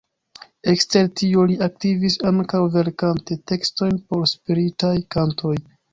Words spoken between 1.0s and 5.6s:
tio li aktivis ankaŭ verkante tekstojn por spiritaj kantoj.